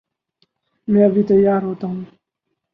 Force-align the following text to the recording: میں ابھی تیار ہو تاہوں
میں 0.87 1.03
ابھی 1.09 1.23
تیار 1.29 1.61
ہو 1.67 1.73
تاہوں 1.79 2.01